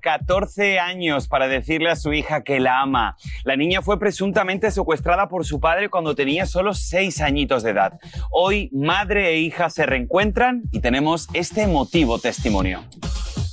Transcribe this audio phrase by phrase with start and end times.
[0.00, 3.16] 14 años para decirle a su hija que la ama.
[3.44, 7.98] La niña fue presuntamente secuestrada por su padre cuando tenía solo 6 añitos de edad.
[8.30, 12.82] Hoy madre e hija se reencuentran y tenemos este emotivo testimonio.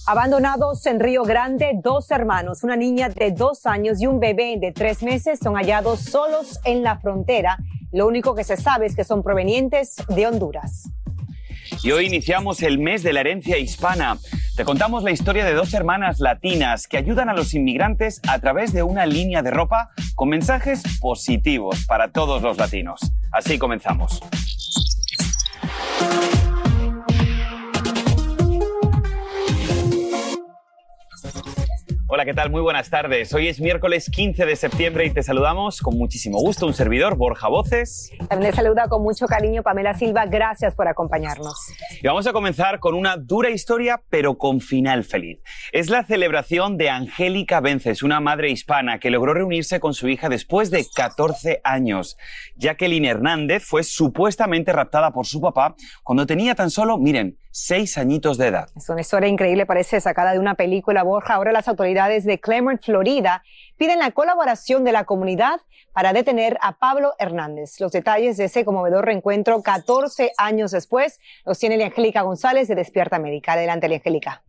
[0.07, 4.71] Abandonados en Río Grande, dos hermanos, una niña de dos años y un bebé de
[4.71, 7.57] tres meses son hallados solos en la frontera.
[7.91, 10.89] Lo único que se sabe es que son provenientes de Honduras.
[11.83, 14.17] Y hoy iniciamos el mes de la herencia hispana.
[14.55, 18.73] Te contamos la historia de dos hermanas latinas que ayudan a los inmigrantes a través
[18.73, 22.99] de una línea de ropa con mensajes positivos para todos los latinos.
[23.31, 24.21] Así comenzamos.
[32.07, 32.51] Hola, ¿qué tal?
[32.51, 33.33] Muy buenas tardes.
[33.33, 36.67] Hoy es miércoles 15 de septiembre y te saludamos con muchísimo gusto.
[36.67, 38.11] Un servidor, Borja Voces.
[38.29, 40.27] También te saluda con mucho cariño Pamela Silva.
[40.27, 41.55] Gracias por acompañarnos.
[41.99, 45.39] Y vamos a comenzar con una dura historia, pero con final feliz.
[45.71, 50.29] Es la celebración de Angélica Vences, una madre hispana que logró reunirse con su hija
[50.29, 52.17] después de 14 años.
[52.55, 58.37] Jacqueline Hernández fue supuestamente raptada por su papá cuando tenía tan solo, miren, seis añitos
[58.37, 58.69] de edad.
[58.75, 61.35] Es una historia increíble, parece sacada de una película, Borja.
[61.35, 63.43] Ahora las autoridades de Claremont, Florida,
[63.77, 65.61] piden la colaboración de la comunidad
[65.93, 67.79] para detener a Pablo Hernández.
[67.79, 73.15] Los detalles de ese conmovedor reencuentro 14 años después los tiene Angélica González de Despierta
[73.15, 73.53] América.
[73.53, 74.43] Adelante, Angélica.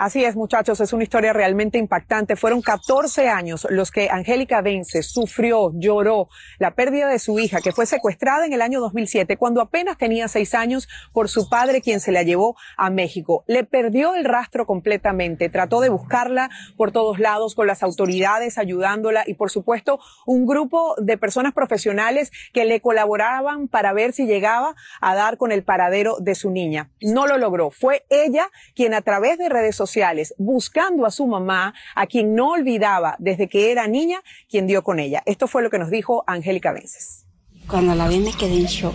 [0.00, 2.34] Así es, muchachos, es una historia realmente impactante.
[2.34, 7.72] Fueron 14 años los que Angélica Vence sufrió, lloró la pérdida de su hija, que
[7.72, 12.00] fue secuestrada en el año 2007, cuando apenas tenía seis años, por su padre, quien
[12.00, 13.44] se la llevó a México.
[13.46, 16.48] Le perdió el rastro completamente, trató de buscarla
[16.78, 22.32] por todos lados, con las autoridades ayudándola y, por supuesto, un grupo de personas profesionales
[22.54, 26.88] que le colaboraban para ver si llegaba a dar con el paradero de su niña.
[27.02, 27.70] No lo logró.
[27.70, 29.89] Fue ella quien a través de redes sociales
[30.38, 34.98] buscando a su mamá, a quien no olvidaba desde que era niña, quien dio con
[34.98, 35.22] ella.
[35.26, 37.26] Esto fue lo que nos dijo Angélica Vences.
[37.68, 38.94] Cuando la vi me quedé en shock.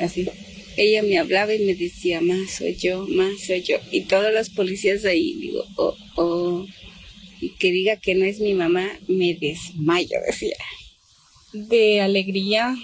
[0.00, 0.28] Así.
[0.76, 3.76] Ella me hablaba y me decía, más soy yo, más soy yo.
[3.90, 6.66] Y todos los policías ahí, digo, oh, oh.
[7.40, 10.56] Y que diga que no es mi mamá, me desmayo, decía.
[11.52, 12.74] De alegría,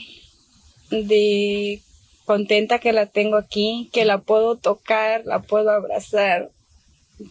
[0.91, 1.83] de
[2.25, 6.51] contenta que la tengo aquí, que la puedo tocar, la puedo abrazar,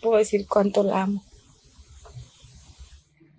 [0.02, 1.24] puedo decir cuánto la amo.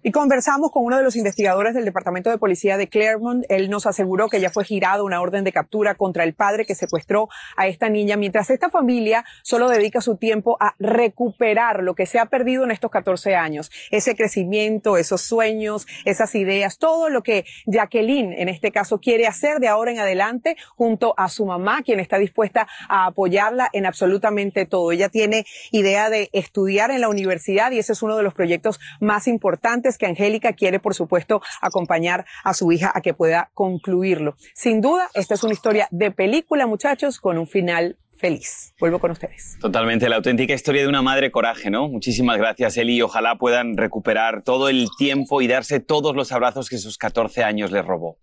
[0.05, 3.45] Y conversamos con uno de los investigadores del Departamento de Policía de Claremont.
[3.49, 6.75] Él nos aseguró que ya fue girada una orden de captura contra el padre que
[6.75, 12.07] secuestró a esta niña, mientras esta familia solo dedica su tiempo a recuperar lo que
[12.07, 13.71] se ha perdido en estos 14 años.
[13.93, 19.61] Ese crecimiento, esos sueños, esas ideas, todo lo que Jacqueline, en este caso, quiere hacer
[19.61, 24.67] de ahora en adelante junto a su mamá, quien está dispuesta a apoyarla en absolutamente
[24.67, 24.91] todo.
[24.91, 28.81] Ella tiene idea de estudiar en la universidad y ese es uno de los proyectos
[28.99, 34.37] más importantes que Angélica quiere, por supuesto, acompañar a su hija a que pueda concluirlo.
[34.55, 38.73] Sin duda, esta es una historia de película, muchachos, con un final feliz.
[38.79, 39.59] Vuelvo con ustedes.
[39.61, 41.89] Totalmente, la auténtica historia de una madre coraje, ¿no?
[41.89, 43.03] Muchísimas gracias, Eli.
[43.03, 47.73] Ojalá puedan recuperar todo el tiempo y darse todos los abrazos que sus 14 años
[47.73, 48.19] les robó.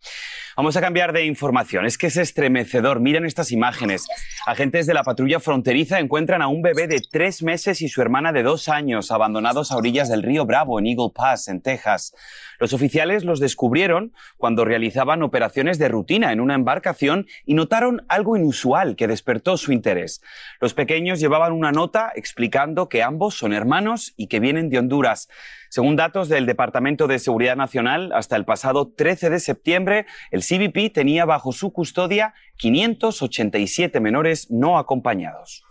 [0.60, 1.86] Vamos a cambiar de información.
[1.86, 3.00] Es que es estremecedor.
[3.00, 4.06] Miren estas imágenes.
[4.46, 8.34] Agentes de la patrulla fronteriza encuentran a un bebé de tres meses y su hermana
[8.34, 12.14] de dos años abandonados a orillas del río Bravo, en Eagle Pass, en Texas.
[12.60, 18.36] Los oficiales los descubrieron cuando realizaban operaciones de rutina en una embarcación y notaron algo
[18.36, 20.22] inusual que despertó su interés.
[20.60, 25.30] Los pequeños llevaban una nota explicando que ambos son hermanos y que vienen de Honduras.
[25.70, 30.92] Según datos del Departamento de Seguridad Nacional, hasta el pasado 13 de septiembre, el CBP
[30.92, 35.64] tenía bajo su custodia 587 menores no acompañados.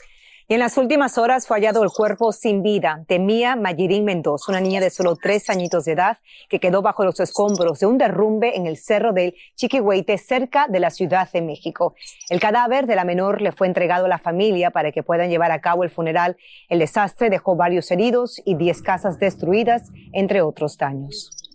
[0.50, 4.62] En las últimas horas fue hallado el cuerpo sin vida de Mía Mayirín Mendoza, una
[4.62, 6.16] niña de solo tres añitos de edad
[6.48, 10.80] que quedó bajo los escombros de un derrumbe en el cerro del Chiquihueite, cerca de
[10.80, 11.94] la Ciudad de México.
[12.30, 15.50] El cadáver de la menor le fue entregado a la familia para que puedan llevar
[15.50, 16.38] a cabo el funeral.
[16.70, 21.47] El desastre dejó varios heridos y diez casas destruidas, entre otros daños.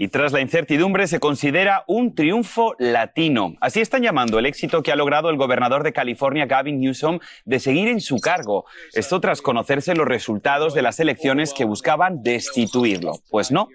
[0.00, 3.56] Y tras la incertidumbre se considera un triunfo latino.
[3.60, 7.60] Así están llamando el éxito que ha logrado el gobernador de California, Gavin Newsom, de
[7.60, 8.64] seguir en su cargo.
[8.94, 13.12] Esto tras conocerse los resultados de las elecciones que buscaban destituirlo.
[13.28, 13.68] Pues no,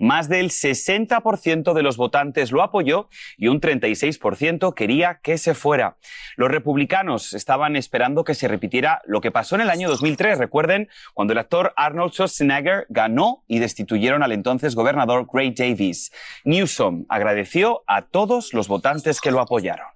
[0.00, 5.96] más del 60% de los votantes lo apoyó y un 36% quería que se fuera.
[6.34, 10.38] Los republicanos estaban esperando que se repitiera lo que pasó en el año 2003.
[10.38, 15.67] Recuerden, cuando el actor Arnold Schwarzenegger ganó y destituyeron al entonces gobernador Gray Davis.
[16.44, 19.86] Newsom agradeció a todos los votantes que lo apoyaron.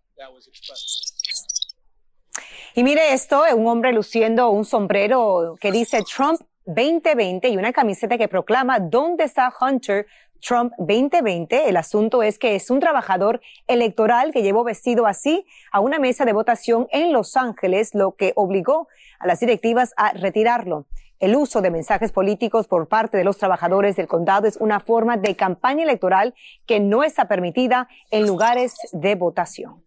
[2.74, 8.16] Y mire esto, un hombre luciendo un sombrero que dice Trump 2020 y una camiseta
[8.16, 10.06] que proclama ¿Dónde está Hunter?
[10.40, 11.68] Trump 2020.
[11.68, 16.24] El asunto es que es un trabajador electoral que llevó vestido así a una mesa
[16.24, 18.88] de votación en Los Ángeles, lo que obligó
[19.20, 20.86] a las directivas a retirarlo.
[21.22, 25.16] El uso de mensajes políticos por parte de los trabajadores del condado es una forma
[25.16, 26.34] de campaña electoral
[26.66, 29.84] que no está permitida en lugares de votación.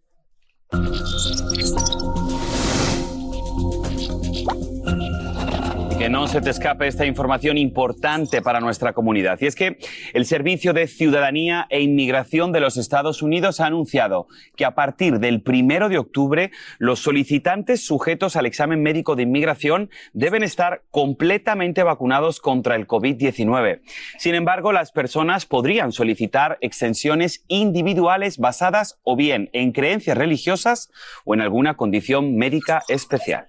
[5.98, 9.38] Que no se te escape esta información importante para nuestra comunidad.
[9.40, 9.78] Y es que
[10.12, 15.20] el Servicio de Ciudadanía e Inmigración de los Estados Unidos ha anunciado que a partir
[15.20, 21.82] del primero de octubre los solicitantes sujetos al examen médico de inmigración deben estar completamente
[21.82, 23.80] vacunados contra el COVID-19.
[24.18, 30.90] Sin embargo, las personas podrían solicitar extensiones individuales basadas o bien en creencias religiosas
[31.24, 33.48] o en alguna condición médica especial.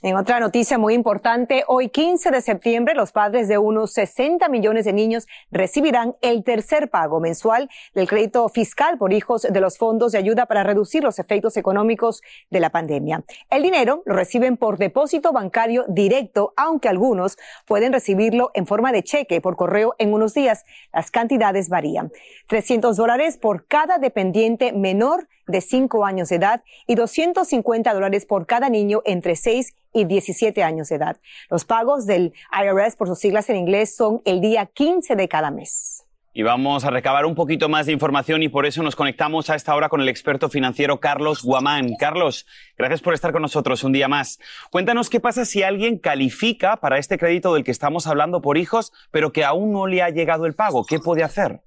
[0.00, 4.84] En otra noticia muy importante, hoy 15 de septiembre los padres de unos 60 millones
[4.84, 10.12] de niños recibirán el tercer pago mensual del crédito fiscal por hijos de los fondos
[10.12, 13.24] de ayuda para reducir los efectos económicos de la pandemia.
[13.50, 17.36] El dinero lo reciben por depósito bancario directo, aunque algunos
[17.66, 20.64] pueden recibirlo en forma de cheque por correo en unos días.
[20.92, 22.12] Las cantidades varían.
[22.46, 28.46] 300 dólares por cada dependiente menor de 5 años de edad y 250 dólares por
[28.46, 31.16] cada niño entre 6 y 17 años de edad.
[31.50, 35.50] Los pagos del IRS, por sus siglas en inglés, son el día 15 de cada
[35.50, 36.04] mes.
[36.34, 39.56] Y vamos a recabar un poquito más de información y por eso nos conectamos a
[39.56, 41.96] esta hora con el experto financiero Carlos Guamán.
[41.98, 42.46] Carlos,
[42.76, 44.38] gracias por estar con nosotros un día más.
[44.70, 48.92] Cuéntanos qué pasa si alguien califica para este crédito del que estamos hablando por hijos,
[49.10, 50.84] pero que aún no le ha llegado el pago.
[50.84, 51.60] ¿Qué puede hacer?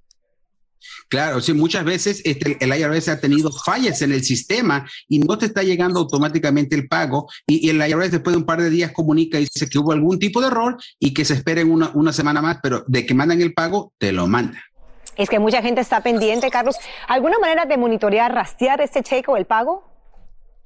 [1.07, 5.37] Claro, sí, muchas veces este, el IRS ha tenido fallas en el sistema y no
[5.37, 8.91] te está llegando automáticamente el pago y, el IRS después de un par de días
[8.91, 12.13] comunica y dice que hubo algún tipo de error y que se esperen una, una
[12.13, 14.61] semana más, pero de que mandan el pago, te lo mandan.
[15.17, 16.77] Es que mucha gente está pendiente, Carlos.
[17.07, 19.90] ¿Alguna manera de monitorear, rastrear este cheque o el pago?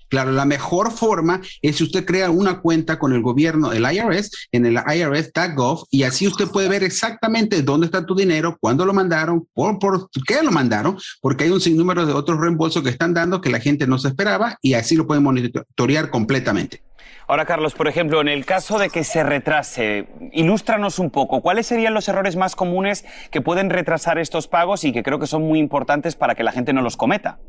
[0.09, 4.31] Claro, la mejor forma es si usted crea una cuenta con el gobierno, el IRS,
[4.51, 8.93] en el IRS.gov y así usted puede ver exactamente dónde está tu dinero, cuándo lo
[8.93, 13.13] mandaron, por, por qué lo mandaron, porque hay un sinnúmero de otros reembolsos que están
[13.13, 16.83] dando que la gente no se esperaba y así lo pueden monitorear completamente.
[17.27, 21.65] Ahora, Carlos, por ejemplo, en el caso de que se retrase, ilústranos un poco, ¿cuáles
[21.65, 25.41] serían los errores más comunes que pueden retrasar estos pagos y que creo que son
[25.41, 27.39] muy importantes para que la gente no los cometa?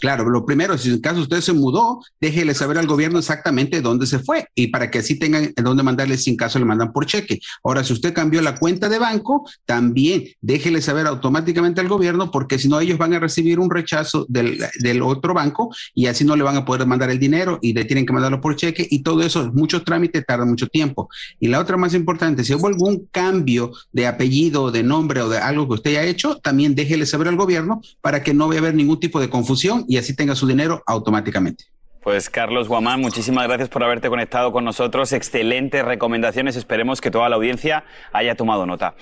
[0.00, 4.06] Claro, lo primero, si en caso usted se mudó, déjele saber al gobierno exactamente dónde
[4.06, 7.06] se fue y para que así tengan dónde mandarle si en caso le mandan por
[7.06, 7.40] cheque.
[7.62, 12.58] Ahora, si usted cambió la cuenta de banco, también déjele saber automáticamente al gobierno porque
[12.58, 14.58] si no ellos van a recibir un rechazo del,
[15.02, 18.04] otro banco y así no le van a poder mandar el dinero y le tienen
[18.04, 21.08] que mandarlo por cheque y todo eso, muchos trámites tardan mucho tiempo.
[21.38, 25.38] Y la otra más importante, si hubo algún cambio de apellido, de nombre o de
[25.38, 28.62] algo que usted haya hecho, también déjele saber al gobierno para que no vaya a
[28.62, 31.64] haber ningún tipo de confusión y así tenga su dinero automáticamente.
[32.02, 35.12] Pues Carlos Guamán, muchísimas gracias por haberte conectado con nosotros.
[35.12, 36.54] Excelentes recomendaciones.
[36.54, 38.94] Esperemos que toda la audiencia haya tomado nota.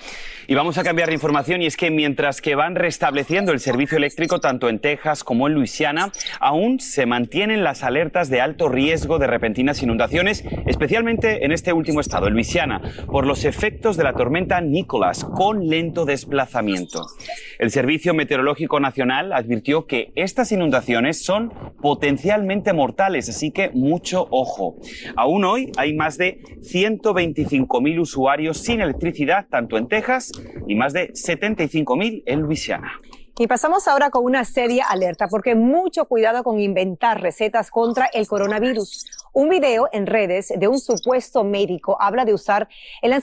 [0.47, 3.97] Y vamos a cambiar de información y es que mientras que van restableciendo el servicio
[3.97, 9.19] eléctrico tanto en Texas como en Luisiana, aún se mantienen las alertas de alto riesgo
[9.19, 14.13] de repentinas inundaciones, especialmente en este último estado, en Luisiana, por los efectos de la
[14.13, 17.05] tormenta Nicholas con lento desplazamiento.
[17.59, 24.77] El Servicio Meteorológico Nacional advirtió que estas inundaciones son potencialmente mortales así que mucho ojo.
[25.15, 30.31] Aún hoy hay más de 125.000 usuarios sin electricidad, tanto en Texas,
[30.67, 32.93] y más de 75.000 en Luisiana.
[33.39, 38.25] Y pasamos ahora con una seria alerta, porque mucho cuidado con inventar recetas contra el
[38.27, 39.05] coronavirus.
[39.31, 42.67] Un video en redes de un supuesto médico habla de usar
[43.03, 43.13] el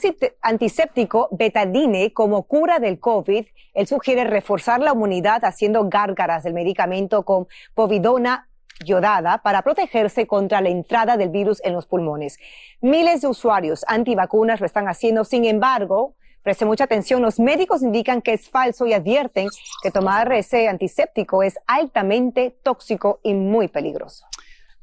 [0.41, 3.45] antiséptico betadine como cura del COVID.
[3.73, 8.47] Él sugiere reforzar la inmunidad haciendo gárgaras del medicamento con povidona
[8.83, 12.39] yodada para protegerse contra la entrada del virus en los pulmones.
[12.81, 16.15] Miles de usuarios antivacunas lo están haciendo, sin embargo,
[16.45, 19.47] Preste mucha atención, los médicos indican que es falso y advierten
[19.81, 24.27] que tomar ese antiséptico es altamente tóxico y muy peligroso.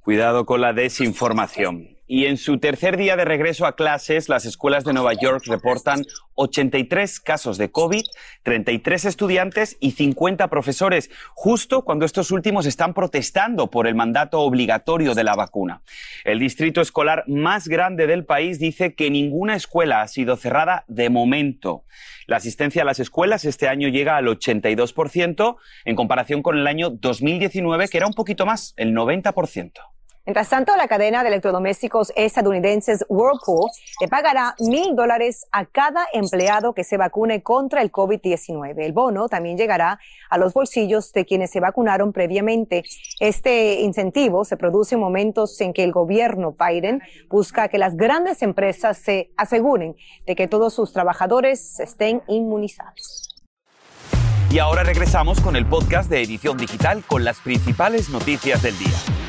[0.01, 1.97] Cuidado con la desinformación.
[2.15, 6.05] Y en su tercer día de regreso a clases, las escuelas de Nueva York reportan
[6.35, 8.03] 83 casos de COVID,
[8.43, 15.15] 33 estudiantes y 50 profesores, justo cuando estos últimos están protestando por el mandato obligatorio
[15.15, 15.81] de la vacuna.
[16.25, 21.09] El distrito escolar más grande del país dice que ninguna escuela ha sido cerrada de
[21.09, 21.87] momento.
[22.27, 26.91] La asistencia a las escuelas este año llega al 82% en comparación con el año
[26.91, 29.73] 2019, que era un poquito más, el 90%.
[30.25, 36.75] Mientras tanto, la cadena de electrodomésticos estadounidenses Whirlpool le pagará mil dólares a cada empleado
[36.75, 38.75] que se vacune contra el COVID-19.
[38.79, 39.99] El bono también llegará
[40.31, 42.85] a los bolsillos de quienes se vacunaron previamente.
[43.19, 48.43] Este incentivo se produce en momentos en que el gobierno Biden busca que las grandes
[48.43, 53.29] empresas se aseguren de que todos sus trabajadores estén inmunizados.
[54.51, 59.22] Y ahora regresamos con el podcast de Edición Digital con las principales noticias del día.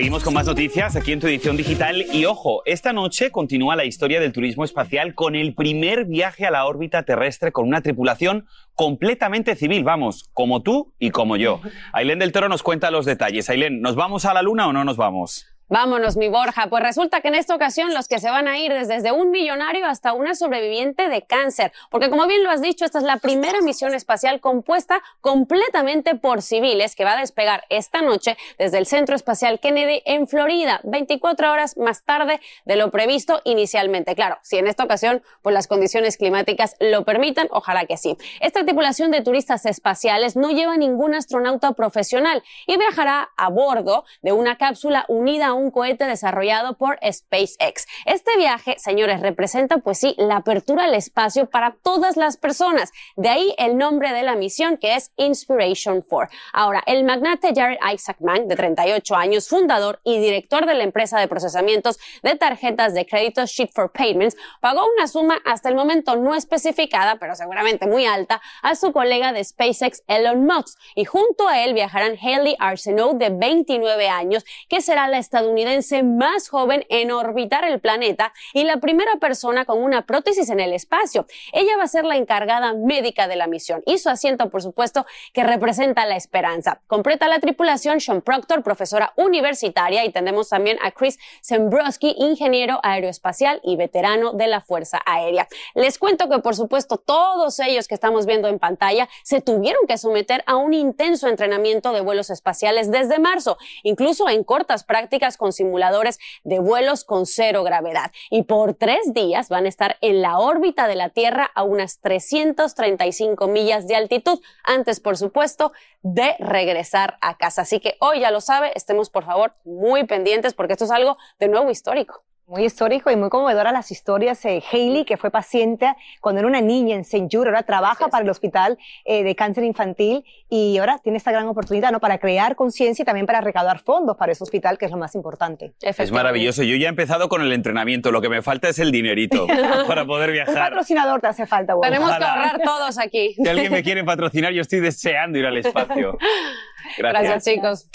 [0.00, 3.84] Seguimos con más noticias aquí en tu edición digital y ojo, esta noche continúa la
[3.84, 8.46] historia del turismo espacial con el primer viaje a la órbita terrestre con una tripulación
[8.74, 11.60] completamente civil, vamos, como tú y como yo.
[11.92, 13.50] Ailén del Toro nos cuenta los detalles.
[13.50, 15.49] Ailén, ¿nos vamos a la luna o no nos vamos?
[15.72, 16.66] Vámonos, mi Borja.
[16.66, 19.30] Pues resulta que en esta ocasión los que se van a ir es desde un
[19.30, 21.70] millonario hasta una sobreviviente de cáncer.
[21.90, 26.42] Porque como bien lo has dicho, esta es la primera misión espacial compuesta completamente por
[26.42, 31.52] civiles que va a despegar esta noche desde el Centro Espacial Kennedy en Florida, 24
[31.52, 34.16] horas más tarde de lo previsto inicialmente.
[34.16, 38.16] Claro, si en esta ocasión pues las condiciones climáticas lo permitan, ojalá que sí.
[38.40, 44.32] Esta tripulación de turistas espaciales no lleva ningún astronauta profesional y viajará a bordo de
[44.32, 47.86] una cápsula unida a un cohete desarrollado por SpaceX.
[48.06, 52.92] Este viaje, señores, representa pues sí la apertura al espacio para todas las personas.
[53.16, 56.34] De ahí el nombre de la misión que es Inspiration 4.
[56.52, 61.28] Ahora, el magnate Jared Isaacman, de 38 años, fundador y director de la empresa de
[61.28, 66.34] procesamientos de tarjetas de crédito Sheet for Payments, pagó una suma hasta el momento no
[66.34, 70.78] especificada, pero seguramente muy alta, a su colega de SpaceX Elon Musk.
[70.94, 76.02] Y junto a él viajarán Haley Arsenault, de 29 años, que será la estadounidense estadounidense
[76.02, 80.72] más joven en orbitar el planeta y la primera persona con una prótesis en el
[80.72, 81.26] espacio.
[81.52, 85.06] Ella va a ser la encargada médica de la misión y su asiento, por supuesto,
[85.32, 86.80] que representa la esperanza.
[86.86, 93.60] Completa la tripulación Sean Proctor, profesora universitaria, y tenemos también a Chris Zembrowski, ingeniero aeroespacial
[93.64, 95.48] y veterano de la Fuerza Aérea.
[95.74, 99.98] Les cuento que, por supuesto, todos ellos que estamos viendo en pantalla se tuvieron que
[99.98, 105.52] someter a un intenso entrenamiento de vuelos espaciales desde marzo, incluso en cortas prácticas con
[105.52, 108.12] simuladores de vuelos con cero gravedad.
[108.30, 111.98] Y por tres días van a estar en la órbita de la Tierra a unas
[112.00, 117.62] 335 millas de altitud, antes, por supuesto, de regresar a casa.
[117.62, 121.16] Así que hoy ya lo sabe, estemos por favor muy pendientes porque esto es algo
[121.38, 124.42] de nuevo histórico muy histórico y muy conmovedora las historias.
[124.42, 127.28] de Hailey, que fue paciente cuando era una niña en St.
[127.30, 131.46] Jude, ahora trabaja para el Hospital eh, de Cáncer Infantil y ahora tiene esta gran
[131.46, 132.00] oportunidad ¿no?
[132.00, 135.14] para crear conciencia y también para recaudar fondos para ese hospital, que es lo más
[135.14, 135.72] importante.
[135.80, 136.64] Es maravilloso.
[136.64, 138.10] Yo ya he empezado con el entrenamiento.
[138.10, 139.46] Lo que me falta es el dinerito
[139.86, 140.56] para poder viajar.
[140.56, 141.74] Un patrocinador te hace falta.
[141.80, 143.34] Tenemos que ahorrar todos aquí.
[143.34, 146.18] Si alguien me quiere patrocinar, yo estoy deseando ir al espacio.
[146.98, 147.90] Gracias, Gracias chicos.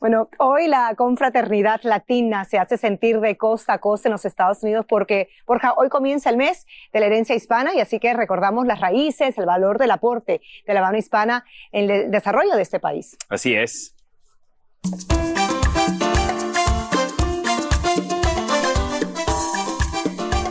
[0.00, 4.62] Bueno, hoy la confraternidad latina se hace sentir de costa a costa en los Estados
[4.62, 8.66] Unidos porque, Borja, hoy comienza el mes de la herencia hispana y así que recordamos
[8.66, 12.80] las raíces, el valor del aporte de la mano hispana en el desarrollo de este
[12.80, 13.16] país.
[13.28, 13.94] Así es.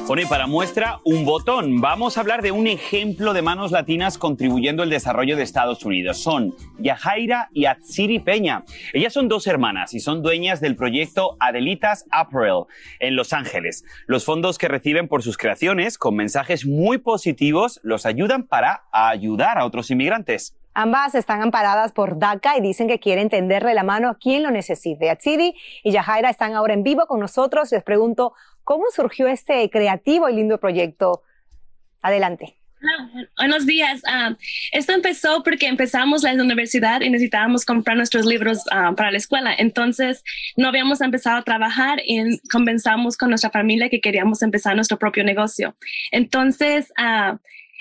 [0.07, 1.81] Bueno, y para muestra, un botón.
[1.81, 6.19] Vamos a hablar de un ejemplo de manos latinas contribuyendo al desarrollo de Estados Unidos.
[6.19, 8.65] Son Yajaira y Atsiri Peña.
[8.93, 12.65] Ellas son dos hermanas y son dueñas del proyecto Adelitas Apparel
[12.99, 13.83] en Los Ángeles.
[14.05, 19.57] Los fondos que reciben por sus creaciones, con mensajes muy positivos, los ayudan para ayudar
[19.57, 20.55] a otros inmigrantes.
[20.77, 24.51] Ambas están amparadas por DACA y dicen que quieren tenderle la mano a quien lo
[24.51, 25.09] necesite.
[25.09, 27.71] Atsiri y Yajaira están ahora en vivo con nosotros.
[27.71, 28.33] Les pregunto,
[28.65, 31.21] ¿cómo surgió este creativo y lindo proyecto?
[32.01, 32.57] Adelante.
[33.37, 34.01] buenos días.
[34.05, 34.35] Ah,
[34.71, 39.55] esto empezó porque empezamos la universidad y necesitábamos comprar nuestros libros ah, para la escuela.
[39.57, 40.23] Entonces,
[40.57, 45.23] no habíamos empezado a trabajar y conversamos con nuestra familia que queríamos empezar nuestro propio
[45.23, 45.75] negocio.
[46.11, 47.37] Entonces, uh,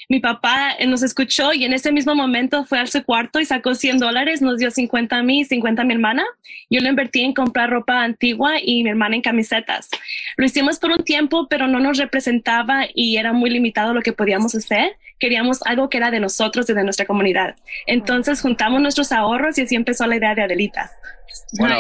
[0.09, 3.75] mi papá nos escuchó y en ese mismo momento fue al su cuarto y sacó
[3.75, 6.25] 100 dólares, nos dio 50 a mí y 50 a mi hermana.
[6.71, 9.89] Yo lo invertí en comprar ropa antigua y mi hermana en camisetas.
[10.37, 14.13] Lo hicimos por un tiempo, pero no nos representaba y era muy limitado lo que
[14.13, 14.97] podíamos hacer.
[15.19, 17.57] Queríamos algo que era de nosotros y de nuestra comunidad.
[17.87, 20.91] Entonces juntamos nuestros ahorros y así empezó la idea de Adelitas.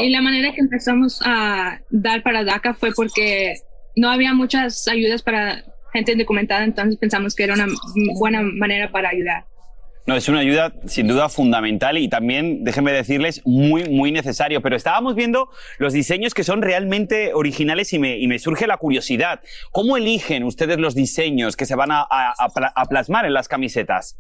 [0.03, 3.57] y la manera que empezamos a dar para DACA fue porque
[3.97, 5.65] no había muchas ayudas para
[5.95, 7.67] gente indocumentada, entonces pensamos que era una
[8.19, 9.45] buena manera para ayudar.
[10.07, 14.61] No, es una ayuda sin duda fundamental y también, déjenme decirles, muy, muy necesario.
[14.61, 15.49] Pero estábamos viendo
[15.79, 19.41] los diseños que son realmente originales y me, y me surge la curiosidad.
[19.71, 24.19] ¿Cómo eligen ustedes los diseños que se van a, a, plasmar en las camisetas?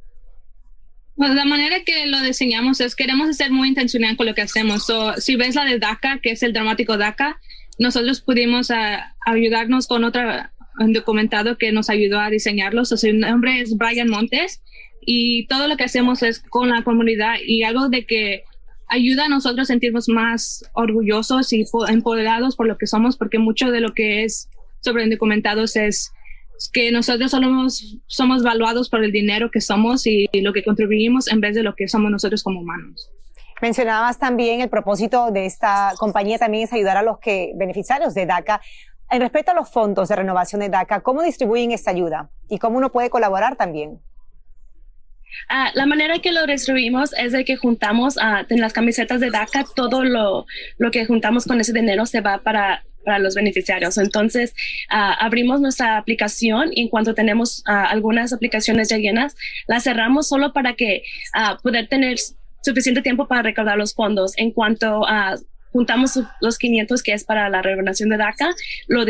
[1.17, 4.91] Pues la manera que lo diseñamos es queremos ser muy intencional con lo que hacemos.
[5.19, 7.39] si ves la de DACA, que es el dramático DACA,
[7.79, 12.89] nosotros pudimos ah, ayudarnos con otra documentado que nos ayudó a diseñarlos.
[12.89, 14.63] su nombre es Brian Montes
[15.01, 18.45] y todo lo que hacemos es con la comunidad y algo de que
[18.89, 23.71] ayuda a nosotros a sentirnos más orgullosos y empoderados por lo que somos, porque mucho
[23.71, 24.49] de lo que es
[24.81, 26.13] sobre indocumentados es
[26.73, 31.41] que nosotros somos, somos valuados por el dinero que somos y lo que contribuimos en
[31.41, 33.11] vez de lo que somos nosotros como humanos.
[33.63, 38.27] Mencionabas también el propósito de esta compañía también es ayudar a los que beneficiarios de
[38.27, 38.61] DACA
[39.15, 42.79] en respecto a los fondos de renovación de DACA, ¿cómo distribuyen esta ayuda y cómo
[42.79, 44.01] uno puede colaborar también?
[45.49, 49.31] Ah, la manera que lo distribuimos es de que juntamos uh, en las camisetas de
[49.31, 50.47] DACA, todo lo,
[50.79, 53.99] lo, que juntamos con ese dinero se va para, para los beneficiarios.
[53.99, 54.53] Entonces,
[54.91, 59.37] ah, abrimos nuestra aplicación y en cuanto tenemos algunas aplicaciones ya llenas,
[59.69, 61.03] las cerramos solo para que
[61.63, 62.17] poder tener
[62.63, 64.33] suficiente tiempo para recaudar los fondos.
[64.39, 65.37] En cuanto a
[65.75, 68.55] juntamos los 500 que es para la renovación de DACA,
[68.87, 69.05] lo,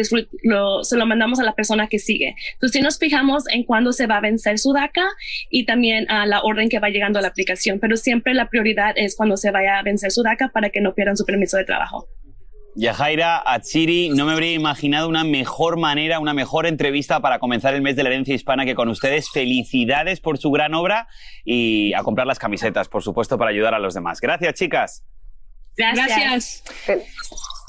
[0.44, 2.34] lo, se lo mandamos a la persona que sigue.
[2.54, 5.06] Entonces, si nos fijamos en cuándo se va a vencer su DACA
[5.50, 8.94] y también a la orden que va llegando a la aplicación, pero siempre la prioridad
[8.96, 11.64] es cuando se vaya a vencer su DACA para que no pierdan su permiso de
[11.64, 12.08] trabajo.
[12.76, 17.82] Yajaira Atsiri, no me habría imaginado una mejor manera, una mejor entrevista para comenzar el
[17.82, 19.30] mes de la herencia hispana que con ustedes.
[19.30, 21.08] Felicidades por su gran obra
[21.44, 24.18] y a comprar las camisetas, por supuesto, para ayudar a los demás.
[24.20, 25.04] Gracias, chicas.
[25.76, 26.62] Gracias.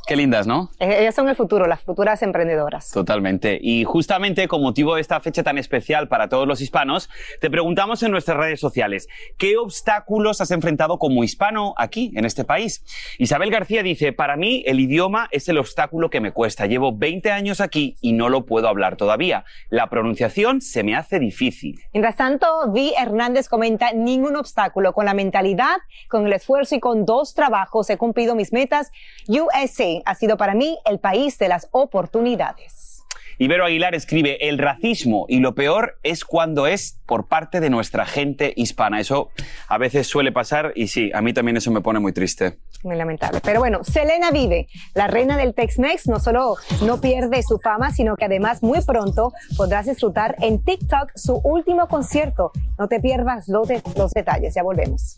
[0.07, 0.69] Qué lindas, ¿no?
[0.79, 2.91] Eh, ellas son el futuro, las futuras emprendedoras.
[2.91, 3.57] Totalmente.
[3.59, 7.09] Y justamente con motivo de esta fecha tan especial para todos los hispanos,
[7.41, 12.43] te preguntamos en nuestras redes sociales, ¿qué obstáculos has enfrentado como hispano aquí, en este
[12.43, 12.83] país?
[13.17, 16.67] Isabel García dice, para mí el idioma es el obstáculo que me cuesta.
[16.67, 19.43] Llevo 20 años aquí y no lo puedo hablar todavía.
[19.69, 21.81] La pronunciación se me hace difícil.
[21.93, 24.93] Mientras tanto, Vi Hernández comenta, ningún obstáculo.
[24.93, 25.77] Con la mentalidad,
[26.09, 28.91] con el esfuerzo y con dos trabajos he cumplido mis metas.
[29.27, 32.85] USA ha sido para mí el país de las oportunidades.
[33.37, 38.05] Ibero Aguilar escribe, el racismo y lo peor es cuando es por parte de nuestra
[38.05, 39.01] gente hispana.
[39.01, 39.29] Eso
[39.67, 42.59] a veces suele pasar y sí, a mí también eso me pone muy triste.
[42.83, 43.41] Muy lamentable.
[43.43, 46.55] Pero bueno, Selena Vive, la reina del Tex-Mex, no solo
[46.85, 51.87] no pierde su fama, sino que además muy pronto podrás disfrutar en TikTok su último
[51.87, 52.51] concierto.
[52.79, 55.17] No te pierdas los, los detalles, ya volvemos.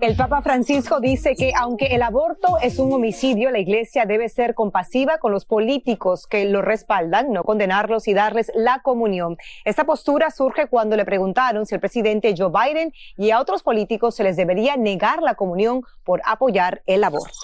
[0.00, 4.54] El Papa Francisco dice que aunque el aborto es un homicidio, la Iglesia debe ser
[4.54, 9.36] compasiva con los políticos que lo respaldan, no condenarlos y darles la comunión.
[9.64, 14.14] Esta postura surge cuando le preguntaron si el presidente Joe Biden y a otros políticos
[14.14, 17.34] se les debería negar la comunión por apoyar el aborto.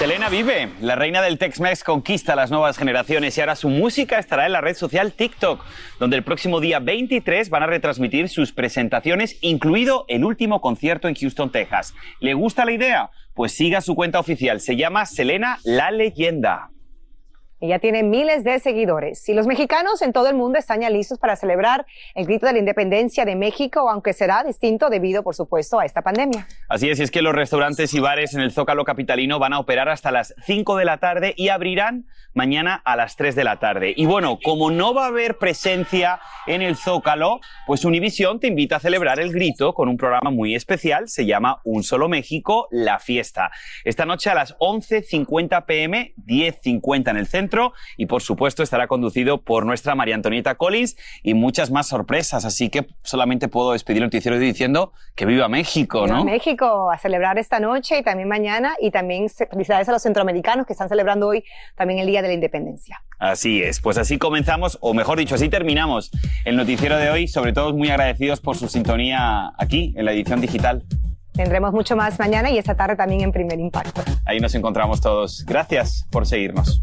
[0.00, 4.18] Selena vive, la reina del Tex-Mex conquista a las nuevas generaciones y ahora su música
[4.18, 5.62] estará en la red social TikTok,
[5.98, 11.16] donde el próximo día 23 van a retransmitir sus presentaciones, incluido el último concierto en
[11.16, 11.94] Houston, Texas.
[12.20, 13.10] ¿Le gusta la idea?
[13.34, 16.70] Pues siga su cuenta oficial, se llama Selena la leyenda.
[17.62, 21.18] Ella tiene miles de seguidores y los mexicanos en todo el mundo están ya listos
[21.18, 25.78] para celebrar el grito de la independencia de México, aunque será distinto debido, por supuesto,
[25.78, 26.48] a esta pandemia.
[26.70, 29.58] Así es, y es que los restaurantes y bares en el Zócalo Capitalino van a
[29.58, 33.58] operar hasta las 5 de la tarde y abrirán mañana a las 3 de la
[33.58, 33.92] tarde.
[33.94, 38.76] Y bueno, como no va a haber presencia en el Zócalo, pues Univisión te invita
[38.76, 42.98] a celebrar el grito con un programa muy especial, se llama Un Solo México, La
[42.98, 43.50] Fiesta.
[43.84, 47.49] Esta noche a las 11.50 pm, 10.50 en el centro
[47.96, 52.44] y por supuesto estará conducido por nuestra María Antonieta Collins y muchas más sorpresas.
[52.44, 56.20] Así que solamente puedo despedir el noticiero diciendo que viva México, ¿no?
[56.20, 60.66] Viva México, a celebrar esta noche y también mañana y también felicidades a los centroamericanos
[60.66, 61.44] que están celebrando hoy
[61.76, 63.02] también el Día de la Independencia.
[63.18, 66.10] Así es, pues así comenzamos, o mejor dicho, así terminamos
[66.44, 70.40] el noticiero de hoy, sobre todo muy agradecidos por su sintonía aquí en la edición
[70.40, 70.84] digital.
[71.34, 74.02] Tendremos mucho más mañana y esta tarde también en Primer Impacto.
[74.26, 75.44] Ahí nos encontramos todos.
[75.46, 76.82] Gracias por seguirnos.